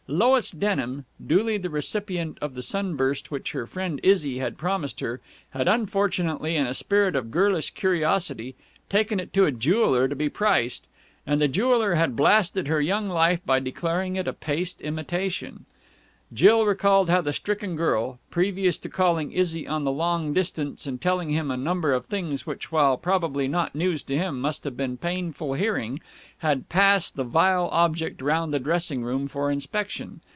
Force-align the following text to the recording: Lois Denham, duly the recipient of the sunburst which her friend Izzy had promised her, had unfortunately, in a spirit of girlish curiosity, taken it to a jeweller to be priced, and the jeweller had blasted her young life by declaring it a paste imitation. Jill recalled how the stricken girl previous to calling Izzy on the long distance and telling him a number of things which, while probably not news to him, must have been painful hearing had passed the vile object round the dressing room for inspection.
Lois 0.07 0.51
Denham, 0.51 1.05
duly 1.25 1.55
the 1.57 1.69
recipient 1.69 2.37
of 2.41 2.53
the 2.53 2.61
sunburst 2.61 3.31
which 3.31 3.53
her 3.53 3.65
friend 3.65 3.97
Izzy 4.03 4.39
had 4.39 4.57
promised 4.57 4.99
her, 4.99 5.21
had 5.51 5.69
unfortunately, 5.69 6.57
in 6.57 6.67
a 6.67 6.73
spirit 6.73 7.15
of 7.15 7.31
girlish 7.31 7.69
curiosity, 7.71 8.55
taken 8.89 9.21
it 9.21 9.31
to 9.31 9.45
a 9.45 9.53
jeweller 9.53 10.09
to 10.09 10.15
be 10.15 10.27
priced, 10.27 10.85
and 11.25 11.39
the 11.39 11.47
jeweller 11.47 11.93
had 11.93 12.17
blasted 12.17 12.67
her 12.67 12.81
young 12.81 13.07
life 13.07 13.39
by 13.45 13.61
declaring 13.61 14.17
it 14.17 14.27
a 14.27 14.33
paste 14.33 14.81
imitation. 14.81 15.63
Jill 16.33 16.65
recalled 16.65 17.09
how 17.09 17.19
the 17.19 17.33
stricken 17.33 17.75
girl 17.75 18.17
previous 18.29 18.77
to 18.77 18.87
calling 18.87 19.33
Izzy 19.33 19.67
on 19.67 19.83
the 19.83 19.91
long 19.91 20.31
distance 20.31 20.87
and 20.87 21.01
telling 21.01 21.31
him 21.31 21.51
a 21.51 21.57
number 21.57 21.91
of 21.91 22.05
things 22.05 22.45
which, 22.47 22.71
while 22.71 22.95
probably 22.95 23.49
not 23.49 23.75
news 23.75 24.01
to 24.03 24.17
him, 24.17 24.39
must 24.39 24.63
have 24.63 24.77
been 24.77 24.95
painful 24.95 25.55
hearing 25.55 25.99
had 26.37 26.69
passed 26.69 27.17
the 27.17 27.25
vile 27.25 27.67
object 27.73 28.21
round 28.21 28.53
the 28.53 28.59
dressing 28.59 29.03
room 29.03 29.27
for 29.27 29.51
inspection. 29.51 30.21